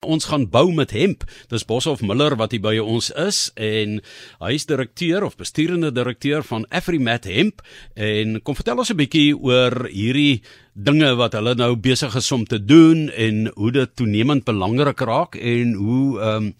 Ons 0.00 0.30
gaan 0.30 0.46
bou 0.48 0.70
met 0.72 0.94
hemp. 0.96 1.26
Dis 1.52 1.66
Boshoff 1.68 2.00
Miller 2.00 2.32
wat 2.40 2.54
hier 2.54 2.62
by 2.64 2.78
ons 2.80 3.10
is 3.20 3.40
en 3.60 3.98
hy 4.40 4.52
is 4.56 4.64
direkteur 4.64 5.26
of 5.26 5.36
besturende 5.36 5.90
direkteur 5.92 6.40
van 6.48 6.64
Afrimat 6.72 7.28
Hemp 7.28 7.60
en 8.00 8.38
kom 8.40 8.56
vertel 8.56 8.80
ons 8.80 8.88
'n 8.88 8.96
bietjie 8.96 9.36
oor 9.36 9.90
hierdie 9.92 10.40
dinge 10.72 11.12
wat 11.20 11.36
hulle 11.36 11.52
nou 11.54 11.76
besig 11.76 12.16
is 12.16 12.32
om 12.32 12.46
te 12.48 12.56
doen 12.56 13.10
en 13.12 13.52
hoe 13.52 13.72
dit 13.72 13.96
toenemend 13.96 14.44
belangrik 14.48 15.00
raak 15.04 15.36
en 15.36 15.74
hoe 15.74 16.20
ehm 16.20 16.36
um, 16.48 16.54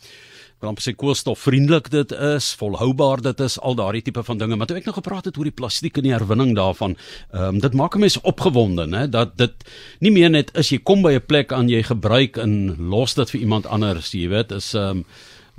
want 0.61 0.81
sê 0.85 0.93
koolstofvriendelik 0.97 1.89
dit 1.93 2.13
is, 2.13 2.53
volhoubaar 2.61 3.23
dit 3.25 3.41
is, 3.41 3.59
al 3.61 3.75
daardie 3.79 4.03
tipe 4.03 4.23
van 4.23 4.39
dinge. 4.39 4.57
Maar 4.57 4.67
toe 4.67 4.77
ek 4.77 4.89
nog 4.91 4.99
gepraat 5.01 5.25
het 5.25 5.39
oor 5.39 5.49
die 5.49 5.57
plastiek 5.57 5.97
en 5.97 6.09
die 6.09 6.15
herwinning 6.15 6.55
daarvan, 6.57 6.97
ehm 7.33 7.57
um, 7.57 7.61
dit 7.61 7.75
maak 7.75 7.97
'n 7.97 8.01
mens 8.01 8.21
opgewonde, 8.21 8.87
né, 8.87 9.09
dat 9.09 9.37
dit 9.37 9.55
nie 10.01 10.11
meer 10.13 10.31
net 10.31 10.51
is 10.55 10.71
jy 10.71 10.79
kom 10.79 11.03
by 11.03 11.13
'n 11.15 11.27
plek 11.27 11.53
aan 11.53 11.69
jy 11.69 11.83
gebruik 11.83 12.37
en 12.37 12.77
los 12.91 13.15
dit 13.15 13.31
vir 13.31 13.41
iemand 13.41 13.67
anders, 13.67 14.13
jy 14.13 14.29
weet, 14.29 14.53
is 14.53 14.75
ehm 14.75 14.99
um, 14.99 15.05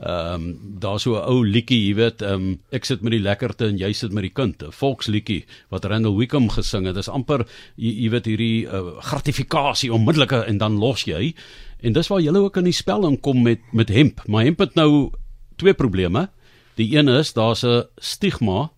Ehm 0.02 0.34
um, 0.34 0.60
daar 0.80 1.00
so 1.00 1.14
'n 1.14 1.28
ou 1.30 1.46
liedjie, 1.46 1.88
jy 1.88 1.96
weet, 1.96 2.22
ehm 2.22 2.34
um, 2.34 2.60
ek 2.72 2.86
sit 2.86 3.02
met 3.02 3.12
die 3.12 3.22
lekkerte 3.22 3.68
en 3.68 3.78
jy 3.78 3.94
sit 3.94 4.12
met 4.12 4.24
die 4.24 4.34
kind, 4.34 4.64
'n 4.64 4.72
volksliedjie 4.72 5.46
wat 5.70 5.86
Randall 5.86 6.18
Wickham 6.18 6.50
gesing 6.50 6.86
het. 6.86 6.96
Dit 6.96 7.04
is 7.04 7.10
amper 7.10 7.46
jy, 7.76 7.92
jy 8.04 8.10
weet 8.10 8.26
hierdie 8.26 8.66
uh, 8.66 8.98
gratifikasie 9.00 9.94
onmiddellike 9.94 10.46
en 10.48 10.58
dan 10.58 10.80
los 10.80 11.04
jy. 11.04 11.36
En 11.82 11.94
dis 11.94 12.08
waar 12.08 12.22
jy 12.22 12.34
ook 12.38 12.58
in 12.58 12.70
die 12.70 12.76
spel 12.76 13.08
inkom 13.08 13.42
met 13.42 13.60
met 13.72 13.90
hemp. 13.90 14.22
Maar 14.28 14.44
hemp 14.44 14.60
het 14.60 14.76
nou 14.76 15.12
twee 15.56 15.74
probleme. 15.74 16.30
Die 16.76 16.98
een 16.98 17.08
is 17.08 17.34
daar's 17.34 17.64
'n 17.64 17.88
stigma 17.98 18.72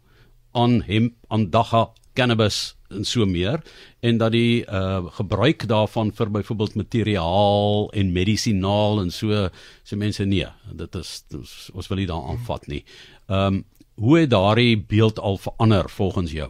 aan 0.52 0.81
hemp, 0.81 1.13
aan 1.27 1.49
dagga 1.49 1.89
cannabis 2.13 2.76
en 2.93 3.05
so 3.05 3.26
meer 3.26 3.62
en 3.99 4.17
dat 4.17 4.31
die 4.31 4.66
uh 4.66 5.05
gebruik 5.17 5.67
daarvan 5.67 6.12
vir 6.13 6.31
byvoorbeeld 6.31 6.76
materiaal 6.76 7.89
en 7.91 8.12
medisinaal 8.12 9.02
en 9.02 9.12
so 9.12 9.49
se 9.84 9.95
mense 9.95 10.26
nee 10.26 10.48
dit 10.71 10.95
is, 10.95 11.23
dit 11.27 11.41
is 11.41 11.70
ons 11.73 11.88
wil 11.88 11.98
nie 11.98 12.07
daar 12.07 12.29
aanvat 12.29 12.67
nie. 12.67 12.84
Ehm 13.27 13.54
um, 13.54 13.63
hoe 13.93 14.20
het 14.20 14.29
daardie 14.29 14.77
beeld 14.77 15.20
al 15.20 15.37
verander 15.37 15.90
volgens 15.90 16.31
jou? 16.31 16.49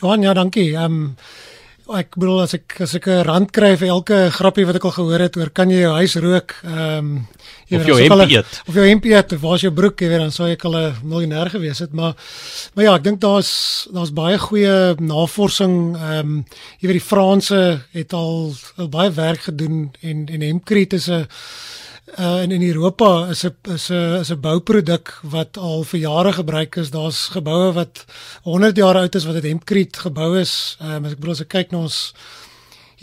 Johan 0.00 0.22
ja 0.22 0.34
dankie. 0.34 0.72
Ehm 0.74 0.84
um, 0.84 1.16
ek 1.90 2.14
bedoel 2.14 2.42
as 2.44 2.54
ek 2.54 2.76
as 2.84 2.94
ek 2.94 3.06
'n 3.08 3.24
rand 3.26 3.50
kry 3.50 3.74
vir 3.76 3.88
elke 3.88 4.30
grappie 4.30 4.64
wat 4.64 4.76
ek 4.76 4.84
al 4.84 4.94
gehoor 4.94 5.20
het 5.20 5.36
oor 5.36 5.50
kan 5.50 5.70
jy 5.70 5.80
jou 5.82 5.94
huis 5.98 6.14
rook 6.16 6.54
ehm 6.62 6.98
um, 6.98 7.26
of 7.72 7.86
jou 7.86 7.96
hemp 7.96 8.30
eet. 8.30 8.62
of 8.68 8.74
jou 8.74 8.86
hemp 8.86 9.04
eet 9.04 9.32
of 9.32 9.40
waar 9.40 9.54
is 9.54 9.62
jou 9.62 9.72
broek 9.72 10.00
jy 10.00 10.08
weet 10.08 10.20
dan 10.20 10.30
sou 10.30 10.46
ek 10.46 10.64
al 10.64 10.76
'n 10.76 10.94
miljonair 11.02 11.50
gewees 11.50 11.78
het 11.78 11.92
maar 11.92 12.14
maar 12.74 12.84
ja 12.84 12.94
ek 12.94 13.04
dink 13.04 13.20
daar's 13.20 13.88
daar's 13.92 14.12
baie 14.12 14.38
goeie 14.38 14.94
navorsing 15.00 15.96
ehm 15.96 16.18
um, 16.18 16.44
jy 16.78 16.86
weet 16.88 17.00
die 17.00 17.08
Franse 17.10 17.82
het 17.92 18.12
al, 18.12 18.54
al 18.76 18.88
baie 18.88 19.10
werk 19.10 19.40
gedoen 19.50 19.90
en 20.02 20.28
en 20.28 20.40
hempkriet 20.40 20.92
is 20.92 21.08
'n 21.08 21.26
uh, 22.18 22.42
in 22.42 22.50
in 22.50 22.62
Europa 22.62 23.28
is 23.30 23.44
'n 23.44 23.56
is 23.72 23.90
'n 23.90 24.20
is 24.20 24.30
'n 24.30 24.40
bouproduk 24.40 25.18
wat 25.22 25.56
al 25.56 25.84
vir 25.84 26.00
jare 26.00 26.32
gebruik 26.32 26.76
is. 26.76 26.90
Daar's 26.90 27.28
geboue 27.28 27.72
wat 27.72 28.04
100 28.42 28.76
jaar 28.76 28.96
oud 28.96 29.14
is 29.14 29.24
wat 29.24 29.34
uit 29.34 29.42
hempkriet 29.42 29.96
gebou 29.96 30.38
is. 30.38 30.76
Ehm 30.80 30.90
um, 30.90 31.04
as 31.04 31.12
ek 31.12 31.18
bedoel 31.18 31.32
as 31.32 31.40
ek 31.40 31.48
kyk 31.48 31.70
na 31.70 31.78
ons 31.78 32.14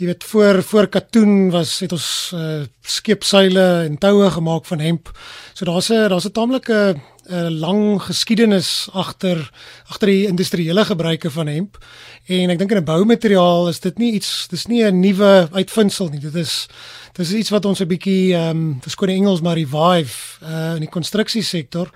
jy 0.00 0.06
weet 0.06 0.24
voor 0.24 0.62
voor 0.62 0.86
katoen 0.88 1.50
was 1.50 1.80
het 1.80 1.92
ons 1.92 2.32
uh, 2.34 2.62
skeepseile 2.80 3.84
en 3.84 3.98
toue 3.98 4.30
gemaak 4.30 4.64
van 4.64 4.80
hemp. 4.80 5.10
So 5.54 5.64
daar's 5.64 5.90
'n 5.90 6.08
daar's 6.08 6.26
'n 6.26 6.32
taamlike 6.32 6.96
'n 7.30 7.58
lang 7.58 8.02
geskiedenis 8.02 8.88
agter 8.92 9.50
agter 9.86 10.08
die 10.08 10.26
industriële 10.26 10.84
gebruike 10.84 11.30
van 11.30 11.46
hemp. 11.46 11.78
En 12.26 12.50
ek 12.50 12.58
dink 12.58 12.70
in 12.70 12.76
'n 12.76 12.84
boumateriaal 12.84 13.68
is 13.68 13.80
dit 13.80 13.98
nie 13.98 14.12
iets 14.12 14.46
dis 14.50 14.66
nie 14.66 14.84
'n 14.84 15.00
nuwe 15.00 15.48
uitvinding 15.52 16.10
nie. 16.10 16.20
Dit 16.20 16.34
is 16.34 16.66
dis 17.12 17.32
iets 17.32 17.50
wat 17.50 17.64
ons 17.64 17.80
'n 17.80 17.86
bietjie 17.86 18.34
ehm 18.34 18.50
um, 18.50 18.78
verskoon 18.80 19.08
Engels 19.08 19.40
maar 19.40 19.56
revive 19.56 20.38
uh, 20.42 20.74
in 20.74 20.80
die 20.80 20.88
konstruksiesektor. 20.88 21.90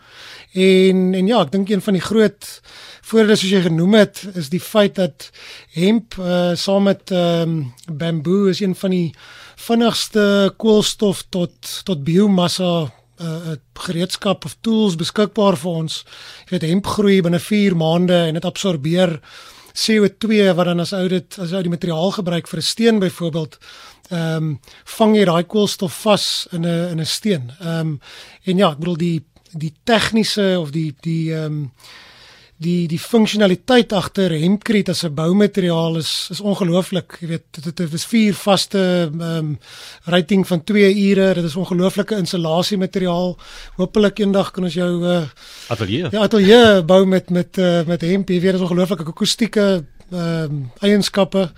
En 0.53 1.15
en 1.15 1.27
ja, 1.27 1.41
ek 1.41 1.53
dink 1.53 1.69
een 1.69 1.83
van 1.83 1.93
die 1.93 2.03
groot 2.03 2.61
voordele 3.03 3.37
soos 3.37 3.51
jy 3.51 3.63
genoem 3.63 3.95
het 3.95 4.27
is 4.35 4.49
die 4.49 4.61
feit 4.61 4.95
dat 4.95 5.31
hemp 5.73 6.15
uh, 6.19 6.55
saam 6.55 6.83
met 6.83 7.11
ehm 7.11 7.49
um, 7.49 7.73
bamboe 7.93 8.51
is 8.51 8.61
een 8.61 8.75
van 8.75 8.91
die 8.91 9.15
vinnigste 9.57 10.55
koolstof 10.57 11.25
tot 11.29 11.81
tot 11.85 12.05
biomassa 12.05 12.93
uh, 13.21 13.57
gereedskap 13.87 14.45
of 14.45 14.57
tools 14.61 14.97
beskikbaar 14.97 15.57
vir 15.57 15.71
ons. 15.71 16.05
Jy 16.47 16.51
weet 16.57 16.69
hemp 16.71 16.87
groei 16.87 17.21
binne 17.23 17.41
4 17.41 17.77
maande 17.77 18.17
en 18.29 18.35
dit 18.35 18.45
absorbeer 18.45 19.21
CO2 19.75 20.55
wat 20.55 20.67
dan 20.71 20.81
as 20.81 20.93
ou 20.95 21.09
dit 21.09 21.39
as 21.43 21.53
ou 21.53 21.63
die 21.63 21.73
materiaal 21.73 22.13
gebruik 22.15 22.49
vir 22.49 22.59
'n 22.59 22.63
steen 22.63 22.99
byvoorbeeld 22.99 23.59
ehm 24.11 24.37
um, 24.37 24.61
vang 24.85 25.17
jy 25.17 25.25
daai 25.25 25.45
koolstof 25.45 25.95
vas 26.05 26.47
in 26.53 26.67
'n 26.67 26.91
in 26.93 27.01
'n 27.01 27.07
steen. 27.07 27.53
Ehm 27.61 27.81
um, 27.81 28.01
en 28.45 28.57
ja, 28.57 28.71
ek 28.71 28.79
bedoel 28.79 28.97
die 28.97 29.25
die 29.53 29.75
tegniese 29.85 30.61
of 30.61 30.71
die 30.71 30.95
die 31.01 31.33
ehm 31.33 31.45
um, 31.45 31.71
die 32.63 32.87
die 32.89 32.99
funksionaliteit 32.99 33.93
agter 33.93 34.31
hempkriet 34.31 34.89
as 34.89 35.03
'n 35.05 35.15
boumateriaal 35.15 35.97
is 35.97 36.29
is 36.31 36.41
ongelooflik. 36.41 37.17
Jy 37.21 37.29
weet 37.29 37.45
dit 37.51 37.77
dit 37.77 37.93
is 37.93 38.05
vier 38.07 38.35
vaste 38.35 38.79
ehm 38.79 39.21
um, 39.21 39.59
rating 40.05 40.47
van 40.47 40.65
2 40.65 40.95
ure. 40.95 41.35
Dit 41.35 41.45
is 41.45 41.57
ongelooflike 41.57 42.17
insulasiemateriaal. 42.17 43.39
Hoopelik 43.77 44.19
eendag 44.19 44.51
kan 44.51 44.65
ons 44.65 44.75
jou 44.75 45.05
uh, 45.05 45.23
atelier. 45.69 46.09
Ja, 46.13 46.21
atelier 46.21 46.85
bou 46.85 47.05
met 47.07 47.31
met 47.31 47.59
uh, 47.59 47.85
met 47.87 48.01
hemp. 48.01 48.29
Jy 48.29 48.41
weet 48.41 48.53
dit 48.53 48.61
is 48.61 48.69
ongelooflike 48.69 49.05
akoestieke 49.05 49.85
ehm 50.11 50.51
um, 50.51 50.71
eienskappe 50.81 51.51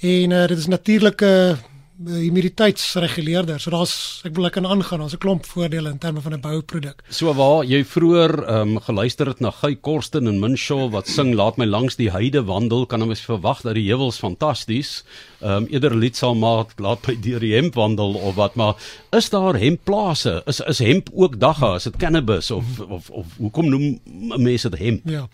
en 0.00 0.30
uh, 0.30 0.46
dit 0.46 0.58
is 0.58 0.66
natuurlike 0.66 1.56
humiditeitsreguleerder. 2.02 3.60
So 3.62 3.70
daar's 3.70 4.20
ek 4.26 4.34
wil 4.34 4.48
ek 4.48 4.56
kan 4.58 4.66
aangaan, 4.66 5.00
daar's 5.04 5.14
'n 5.14 5.22
klomp 5.22 5.46
voordele 5.46 5.90
in 5.90 5.98
terme 5.98 6.20
van 6.20 6.34
'n 6.34 6.40
bouproduk. 6.40 7.02
So 7.08 7.32
waar 7.32 7.64
jy 7.64 7.84
vroeër 7.84 8.44
ehm 8.44 8.68
um, 8.68 8.80
geluister 8.80 9.26
het 9.26 9.40
na 9.40 9.50
Guy 9.50 9.76
Korsten 9.76 10.26
en 10.26 10.40
Minshaw 10.40 10.90
wat 10.90 11.08
sing 11.08 11.34
laat 11.34 11.56
my 11.56 11.64
langs 11.64 11.96
die 11.96 12.10
heide 12.10 12.44
wandel, 12.44 12.86
kan 12.86 13.02
ons 13.02 13.20
verwag 13.20 13.62
dat 13.62 13.74
die 13.74 13.88
heuwels 13.88 14.18
fantasties. 14.18 15.04
Ehm 15.40 15.50
um, 15.50 15.66
eerder 15.70 15.94
lied 15.94 16.16
sal 16.16 16.34
maak 16.34 16.78
laat 16.78 17.06
my 17.06 17.14
deur 17.20 17.40
die 17.40 17.54
hemp 17.54 17.74
wandel 17.74 18.14
of 18.14 18.34
wat, 18.34 18.54
maar 18.54 18.74
is 19.12 19.30
daar 19.30 19.54
hempplase? 19.54 20.42
Is 20.46 20.60
is 20.60 20.78
hemp 20.78 21.10
ook 21.14 21.38
dagga? 21.38 21.74
Is 21.74 21.84
dit 21.84 21.96
cannabis 21.96 22.50
of 22.50 22.80
of 22.80 23.10
of 23.10 23.26
hoekom 23.38 23.68
noem 23.68 24.00
mense 24.42 24.68
dit 24.68 24.78
hemp? 24.80 25.00
Ja. 25.04 25.28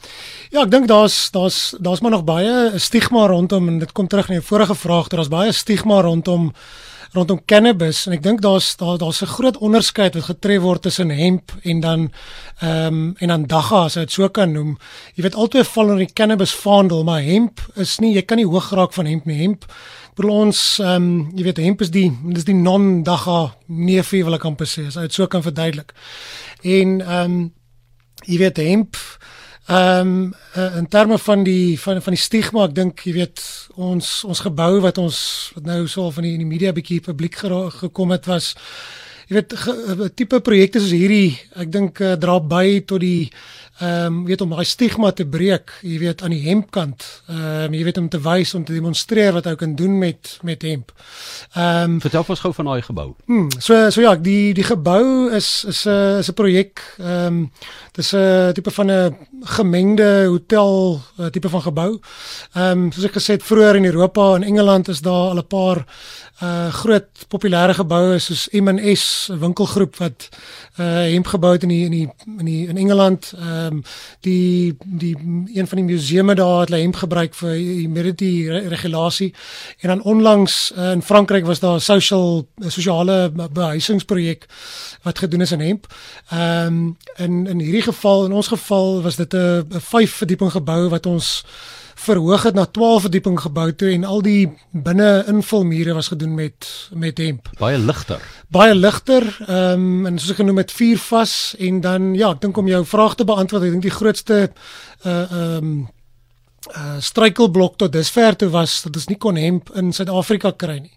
Ja, 0.50 0.62
ek 0.62 0.70
dink 0.70 0.88
daar's 0.88 1.30
daar's 1.30 1.74
daar's 1.80 2.00
maar 2.00 2.10
nog 2.10 2.24
baie 2.24 2.78
stigma 2.78 3.26
rondom 3.26 3.68
en 3.68 3.78
dit 3.78 3.92
kom 3.92 4.08
terug 4.08 4.28
na 4.28 4.34
jou 4.34 4.44
vorige 4.44 4.74
vraag, 4.74 5.08
daar's 5.08 5.28
baie 5.28 5.52
stigma 5.52 6.00
rondom 6.00 6.49
rondom 7.12 7.40
cannabis 7.44 8.04
en 8.06 8.14
ek 8.14 8.22
dink 8.22 8.42
daar's 8.44 8.76
daar 8.78 8.98
daar's 8.98 9.22
'n 9.22 9.26
groot 9.26 9.56
onderskeid 9.58 10.14
wat 10.14 10.24
getref 10.24 10.62
word 10.62 10.82
tussen 10.82 11.10
hemp 11.10 11.52
en 11.62 11.80
dan 11.80 12.12
ehm 12.60 12.86
um, 12.86 13.14
en 13.18 13.28
dan 13.28 13.46
dagga 13.46 13.84
as 13.84 13.94
jy 13.94 14.00
dit 14.00 14.12
so 14.12 14.28
kan 14.28 14.52
noem. 14.52 14.78
Jy 15.14 15.22
weet 15.22 15.34
altyd 15.34 15.66
val 15.66 15.84
onder 15.84 16.06
die 16.06 16.12
cannabis 16.12 16.54
vaandel, 16.54 17.04
maar 17.04 17.22
hemp 17.22 17.60
is 17.74 17.98
nie 17.98 18.14
jy 18.14 18.22
kan 18.22 18.36
nie 18.36 18.46
hoog 18.46 18.68
geraak 18.68 18.92
van 18.92 19.06
hemp 19.06 19.24
nie. 19.24 19.42
Hemp 19.42 19.64
bedoel 20.14 20.32
ons 20.32 20.78
ehm 20.78 20.94
um, 20.94 21.30
jy 21.34 21.42
weet 21.42 21.56
hemp 21.56 21.80
is 21.80 21.90
die 21.90 22.10
dis 22.22 22.44
die 22.44 22.54
non 22.54 23.02
dagga 23.02 23.54
neefie 23.66 24.24
wil 24.24 24.34
ek 24.34 24.44
amper 24.44 24.66
sê 24.66 24.86
as 24.86 24.94
jy 24.94 25.02
dit 25.02 25.12
so 25.12 25.26
kan 25.26 25.42
verduidelik. 25.42 25.92
En 26.62 27.00
ehm 27.00 27.24
um, 27.24 27.52
jy 28.26 28.38
weet 28.38 28.56
hemp 28.56 28.96
Ehm 29.70 30.00
um, 30.06 30.34
uh, 30.56 30.76
in 30.76 30.88
terme 30.88 31.18
van 31.18 31.42
die 31.46 31.80
van 31.80 32.02
van 32.02 32.14
die 32.16 32.22
stigma, 32.22 32.64
ek 32.66 32.72
dink 32.74 33.04
jy 33.06 33.12
weet 33.20 33.42
ons 33.78 34.08
ons 34.26 34.40
gebou 34.42 34.80
wat 34.82 34.96
ons 34.98 35.18
wat 35.54 35.68
nou 35.68 35.84
so 35.86 36.10
van 36.10 36.26
die 36.26 36.32
in 36.34 36.42
die 36.42 36.48
media 36.48 36.72
bietjie 36.74 36.98
publiek 37.04 37.38
gekom 37.38 38.10
het 38.10 38.26
was 38.26 38.48
jy 39.28 39.36
weet 39.36 39.54
'n 39.54 40.10
tipe 40.18 40.40
projekte 40.42 40.82
soos 40.82 40.90
hierdie, 40.90 41.38
ek 41.54 41.70
dink 41.70 42.00
uh, 42.02 42.16
dra 42.18 42.40
by 42.40 42.80
tot 42.82 42.98
die 42.98 43.30
ehm 43.80 44.06
um, 44.06 44.24
weet 44.28 44.40
om 44.44 44.50
daai 44.52 44.64
stigma 44.64 45.10
te 45.16 45.24
breek, 45.24 45.72
jy 45.80 45.98
weet 45.98 46.22
aan 46.22 46.34
die 46.34 46.42
hempkant. 46.44 47.04
Ehm 47.28 47.70
um, 47.70 47.74
jy 47.74 47.84
weet 47.84 47.98
om 47.98 48.08
te 48.12 48.20
wys 48.20 48.52
om 48.54 48.64
te 48.64 48.74
demonstreer 48.76 49.32
wat 49.32 49.46
ou 49.48 49.54
kan 49.56 49.74
doen 49.74 49.98
met 49.98 50.38
met 50.44 50.62
hemp. 50.62 50.92
Ehm 51.54 51.96
um, 51.96 52.00
vertel 52.00 52.24
ons 52.28 52.44
gou 52.44 52.52
van 52.54 52.68
daai 52.68 52.82
gebou. 52.82 53.08
Hmm, 53.26 53.48
so 53.58 53.90
so 53.90 54.04
ja, 54.04 54.14
die 54.16 54.52
die 54.54 54.66
gebou 54.68 55.30
is 55.32 55.64
is 55.64 55.86
'n 55.86 56.20
is 56.20 56.28
'n 56.28 56.34
projek 56.34 56.84
ehm 56.98 57.26
um, 57.26 57.50
dis 57.96 58.12
'n 58.12 58.52
tipe 58.52 58.70
van 58.70 58.90
'n 58.90 59.16
gemengde 59.56 60.24
hotel 60.28 61.00
tipe 61.32 61.48
van 61.48 61.62
gebou. 61.62 62.00
Ehm 62.52 62.84
um, 62.84 62.92
soos 62.92 63.04
ek 63.04 63.16
gesê 63.16 63.32
het 63.32 63.42
vroeër 63.42 63.76
in 63.76 63.84
Europa 63.84 64.34
en 64.34 64.42
Engeland 64.42 64.88
is 64.88 65.00
daar 65.00 65.32
al 65.32 65.38
'n 65.38 65.46
paar 65.46 65.86
uh 66.42 66.72
groot 66.72 67.08
populêre 67.28 67.74
geboue 67.76 68.18
soos 68.18 68.46
M&S 68.56 69.28
winkelgroep 69.42 69.98
wat 70.00 70.28
uh 70.80 71.04
hemp 71.12 71.28
gebou 71.28 71.52
het 71.52 71.66
in 71.66 71.72
die 71.72 71.84
in 71.84 71.90
die 71.90 72.06
in 72.38 72.46
die 72.48 72.62
in 72.68 72.80
Engeland. 72.80 73.32
Ehm 73.36 73.66
um, 73.66 73.69
die 74.20 74.76
die 74.84 75.16
een 75.54 75.66
van 75.66 75.78
die 75.78 75.86
museume 75.94 76.34
daar 76.34 76.60
het 76.60 76.68
hulle 76.68 76.82
hemp 76.82 76.96
gebruik 76.96 77.34
vir 77.34 77.50
humidity 77.50 78.48
regulasie. 78.48 79.34
En 79.80 79.88
dan 79.88 80.02
onlangs 80.02 80.72
uh, 80.76 80.90
in 80.90 81.02
Frankryk 81.02 81.44
was 81.44 81.60
daar 81.60 81.76
'n 81.76 81.80
social 81.80 82.48
sosiale 82.58 83.32
behuisingsprojek 83.52 84.46
wat 85.02 85.18
gedoen 85.18 85.40
is 85.40 85.52
in 85.52 85.60
hemp. 85.60 85.86
Ehm 86.30 86.66
um, 86.66 86.96
in 87.16 87.46
in 87.46 87.58
hierdie 87.58 87.82
geval 87.82 88.24
in 88.24 88.32
ons 88.32 88.48
geval 88.48 89.02
was 89.02 89.16
dit 89.16 89.32
'n 89.32 89.66
'n 89.68 89.80
vyf 89.80 90.12
verdieping 90.12 90.50
gebou 90.50 90.88
wat 90.88 91.06
ons 91.06 91.44
verhoog 92.00 92.42
het 92.48 92.54
na 92.54 92.64
12 92.64 93.00
verdieping 93.06 93.40
gebou 93.40 93.68
toe 93.72 93.90
en 93.92 94.04
al 94.04 94.22
die 94.24 94.48
binne 94.70 95.24
invulmure 95.28 95.94
was 95.94 96.08
gedoen 96.12 96.34
met 96.34 96.68
met 96.94 97.18
hemp. 97.18 97.50
Baie 97.58 97.78
ligter. 97.78 98.20
Baie 98.48 98.74
ligter, 98.74 99.26
ehm 99.46 99.86
um, 99.86 100.06
en 100.06 100.18
soos 100.18 100.34
ek 100.34 100.42
genoem 100.42 100.62
het 100.62 100.72
vier 100.72 100.98
vas 101.10 101.54
en 101.58 101.80
dan 101.84 102.12
ja, 102.18 102.32
ek 102.34 102.40
dink 102.40 102.56
om 102.56 102.68
jou 102.68 102.84
vraag 102.84 103.14
te 103.14 103.24
beantwoord, 103.28 103.68
ek 103.68 103.76
dink 103.76 103.88
die 103.88 103.98
grootste 104.00 104.42
uh 105.04 105.16
ehm 105.30 105.56
um, 105.64 105.88
uh 106.68 106.98
struikelblok 107.00 107.76
tot 107.76 107.92
dusver 107.92 108.36
toe 108.36 108.48
was 108.52 108.82
dat 108.84 108.96
ons 108.96 109.06
nie 109.08 109.16
kon 109.16 109.36
hemp 109.36 109.70
in 109.80 109.92
Suid-Afrika 109.96 110.52
kry 110.52 110.78
nie. 110.78 110.92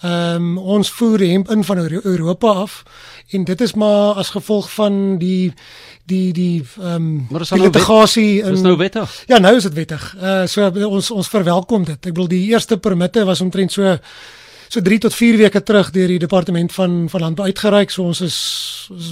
Ehm 0.00 0.34
um, 0.34 0.58
ons 0.58 0.90
voer 0.90 1.20
hemp 1.20 1.50
in 1.50 1.64
van 1.64 1.78
Europa 1.78 2.52
af 2.64 2.82
en 3.30 3.44
dit 3.44 3.60
is 3.60 3.74
maar 3.74 4.14
as 4.14 4.30
gevolg 4.32 4.70
van 4.72 5.18
die 5.18 5.52
die 6.08 6.32
die 6.32 6.64
ehm 6.80 7.28
um, 7.28 7.40
die 7.50 7.60
litigasie 7.60 8.42
in 8.42 8.56
Dis 8.56 8.64
nou 8.64 8.76
wettig. 8.76 9.24
Ja, 9.26 9.38
nou 9.38 9.56
is 9.56 9.68
dit 9.68 9.74
wettig. 9.74 10.14
Uh 10.16 10.46
so 10.46 10.70
ons 10.88 11.10
ons 11.10 11.28
verwelkom 11.28 11.84
dit. 11.84 11.98
Ek 12.06 12.14
bedoel 12.14 12.32
die 12.32 12.46
eerste 12.50 12.76
permitte 12.76 13.24
was 13.24 13.40
omtrent 13.40 13.72
so 13.72 13.98
so 14.72 14.80
3 14.80 14.98
tot 14.98 15.14
4 15.14 15.36
weke 15.36 15.62
terug 15.62 15.90
deur 15.92 16.08
die 16.08 16.18
departement 16.18 16.72
van 16.72 17.08
van 17.12 17.20
landbou 17.20 17.46
uitgereik. 17.46 17.90
So 17.90 18.08
ons 18.08 18.20
is 18.20 18.38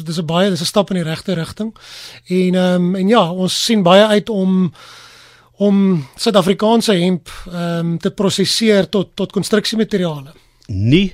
dis 0.05 0.19
'n 0.19 0.27
baie 0.27 0.51
dis 0.51 0.61
'n 0.61 0.73
stap 0.73 0.91
in 0.91 0.97
die 0.97 1.05
regte 1.05 1.35
rigting. 1.35 1.77
En 2.27 2.55
ehm 2.55 2.75
um, 2.75 2.95
en 2.95 3.09
ja, 3.09 3.31
ons 3.31 3.65
sien 3.65 3.83
baie 3.83 4.07
uit 4.07 4.29
om 4.29 4.73
om 5.61 6.01
Suid-Afrikaanse 6.17 6.97
hemp 6.97 7.29
ehm 7.51 7.95
um, 7.95 7.97
te 8.01 8.11
prosesseer 8.17 8.89
tot 8.89 9.13
tot 9.19 9.33
konstruksiemateriale. 9.33 10.33
Nie 10.69 11.13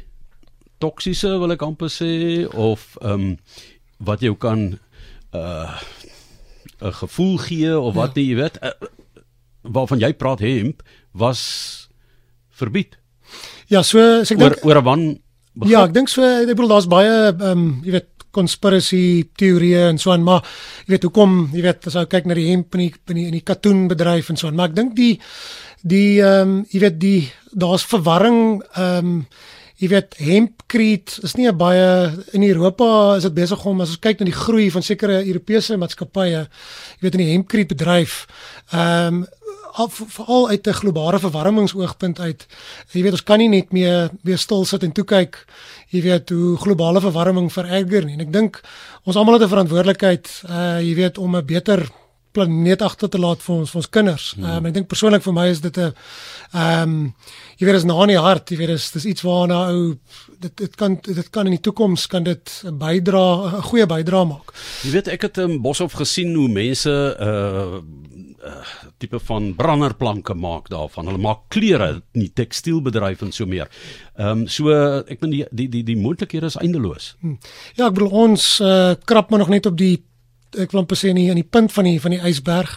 toksiese 0.83 1.33
wil 1.41 1.57
ek 1.57 1.65
amper 1.67 1.91
sê 1.91 2.45
of 2.55 2.93
ehm 3.03 3.13
um, 3.13 3.31
wat 4.07 4.23
jy 4.23 4.35
kan 4.39 4.69
uh 5.35 5.75
'n 6.77 6.93
gevoel 6.93 7.37
gee 7.41 7.73
of 7.79 7.95
wat 7.95 8.15
ja. 8.15 8.23
jy 8.23 8.37
weet 8.37 8.59
uh, 8.63 8.71
waarvan 9.63 9.99
jy 9.99 10.13
praat 10.15 10.41
hemp 10.45 10.83
was 11.13 11.89
verbied. 12.51 12.99
Ja, 13.67 13.83
so 13.83 13.99
as 14.21 14.31
ek 14.31 14.39
dink 14.39 14.65
oor 14.65 14.79
'n 14.79 14.85
wan 14.85 15.05
Ja, 15.65 15.87
ek 15.89 15.95
dink 15.97 16.09
so 16.13 16.21
ek 16.23 16.53
bedoel 16.53 16.75
daar's 16.77 16.87
baie 16.87 17.33
ehm 17.33 17.43
um, 17.51 17.81
jy 17.83 17.99
weet 17.99 18.16
konspirasie 18.37 19.27
teorieë 19.39 19.89
en 19.91 20.01
so 20.03 20.13
aan 20.15 20.27
maar 20.27 20.45
jy 20.87 20.95
weet 20.95 21.09
hoekom 21.09 21.37
jy 21.57 21.65
weet 21.67 21.89
as 21.91 21.99
jy 21.99 22.07
kyk 22.13 22.29
na 22.29 22.39
die 22.39 22.51
hemp 22.51 22.77
en 22.77 22.85
die 22.85 22.93
in 22.93 23.21
die, 23.21 23.29
die 23.39 23.47
katoenbedryf 23.53 24.31
en 24.31 24.41
so 24.41 24.51
aan 24.51 24.59
maar 24.59 24.71
ek 24.73 24.79
dink 24.79 24.97
die 24.99 25.15
die 25.87 26.23
ehm 26.23 26.57
um, 26.57 26.65
jy 26.73 26.83
weet 26.87 26.99
die 27.03 27.21
daar's 27.53 27.87
verwarring 27.87 28.41
ehm 28.75 29.13
um, 29.13 29.21
jy 29.77 29.91
weet 29.93 30.15
hempkriet 30.25 31.19
is 31.23 31.35
nie 31.37 31.49
'n 31.49 31.57
baie 31.57 32.13
in 32.33 32.43
Europa 32.43 33.17
is 33.17 33.25
dit 33.29 33.35
besig 33.35 33.65
om 33.65 33.81
as 33.81 33.93
ons 33.93 34.01
kyk 34.01 34.21
na 34.21 34.25
die 34.25 34.41
groei 34.45 34.71
van 34.71 34.83
sekere 34.83 35.25
Europese 35.25 35.77
maatskappye 35.77 36.31
jy 36.33 37.03
weet 37.03 37.15
in 37.15 37.25
die 37.25 37.33
hempkriet 37.35 37.69
bedryf 37.69 38.27
ehm 38.73 39.23
um, 39.23 39.27
veral 39.77 40.49
uit 40.49 40.67
'n 40.67 40.73
globale 40.73 41.19
verwarmingsoogpunt 41.19 42.21
uit. 42.21 42.47
Jy 42.93 43.03
weet 43.03 43.13
ons 43.13 43.23
kan 43.23 43.39
nie 43.39 43.49
net 43.49 43.73
meer 43.73 44.11
weer 44.23 44.39
stil 44.39 44.65
sit 44.65 44.83
en 44.83 44.93
toe 44.93 45.05
kyk 45.05 45.47
jy 45.89 46.03
weet 46.03 46.31
hoe 46.31 46.57
globale 46.57 47.01
verwarming 47.01 47.53
vererger 47.53 48.05
nie. 48.05 48.15
En 48.15 48.21
ek 48.21 48.33
dink 48.33 48.61
ons 49.05 49.17
almal 49.17 49.35
het 49.35 49.43
'n 49.43 49.55
verantwoordelikheid 49.55 50.43
uh 50.49 50.81
jy 50.81 50.95
weet 50.95 51.19
om 51.19 51.37
'n 51.37 51.45
beter 51.45 51.91
planeet 52.37 52.83
agter 52.85 53.09
te 53.09 53.21
laat 53.21 53.43
vir 53.45 53.55
ons 53.55 53.73
vir 53.73 53.81
ons 53.81 53.91
kinders. 53.97 54.27
Ehm 54.37 54.59
um, 54.59 54.67
ek 54.69 54.77
dink 54.77 54.89
persoonlik 54.91 55.25
vir 55.25 55.35
my 55.37 55.47
is 55.53 55.61
dit 55.65 55.79
'n 55.79 55.93
ehm 56.53 56.83
um, 56.83 57.15
jy 57.59 57.67
weet 57.67 57.79
is 57.81 57.85
na 57.89 57.97
in 58.03 58.13
die 58.15 58.25
hart, 58.29 58.51
jy 58.51 58.59
weet 58.61 58.75
dis 58.75 58.91
dis 58.97 59.09
iets 59.13 59.23
waarna 59.23 59.61
ou 59.73 59.97
dit 60.41 60.57
dit 60.57 60.77
kan 60.77 60.99
dit 61.03 61.31
kan 61.31 61.47
in 61.47 61.57
die 61.57 61.65
toekoms 61.69 62.07
kan 62.07 62.25
dit 62.25 62.63
'n 62.65 62.79
bydra 62.79 63.25
'n 63.59 63.63
goeie 63.71 63.87
bydra 63.87 64.25
maak. 64.25 64.53
Jy 64.85 64.91
weet 64.91 65.09
ek 65.09 65.23
het 65.23 65.39
in 65.39 65.63
Boshoff 65.63 65.95
gesien 65.95 66.35
hoe 66.35 66.49
mense 66.49 67.17
uh 67.21 67.81
uh, 68.47 68.63
tipe 69.03 69.21
van 69.29 69.53
branderplanke 69.59 70.35
maak 70.35 70.71
daarvan. 70.73 71.11
Hulle 71.11 71.23
maak 71.23 71.47
klere, 71.55 72.03
nie 72.17 72.31
tekstielbedryf 72.33 73.23
en 73.27 73.33
so 73.33 73.47
meer. 73.47 73.71
Ehm 74.17 74.45
um, 74.45 74.47
so 74.49 74.73
ek 74.73 75.21
bedoel 75.21 75.35
die 75.35 75.45
die 75.51 75.69
die, 75.77 75.85
die 75.93 76.01
moontlikhede 76.01 76.51
is 76.53 76.59
eindeloos. 76.61 77.15
Hm. 77.21 77.39
Ja, 77.77 77.89
ek 77.89 77.99
bedoel 77.99 78.15
ons 78.27 78.51
uh, 78.65 78.95
krap 79.05 79.31
maar 79.31 79.45
nog 79.45 79.53
net 79.53 79.67
op 79.67 79.79
die 79.79 79.97
ek 80.55 80.73
wil 80.73 80.83
amper 80.83 80.99
sê 80.99 81.13
nie 81.15 81.29
aan 81.31 81.41
die 81.41 81.47
punt 81.47 81.73
van 81.73 81.85
die 81.89 82.01
van 82.01 82.15
die 82.15 82.21
ysberg. 82.29 82.77